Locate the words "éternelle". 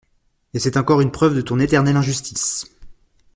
1.59-1.95